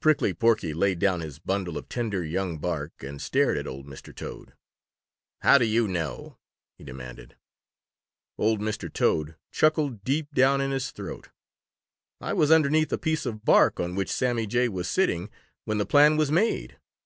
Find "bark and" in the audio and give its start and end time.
2.56-3.20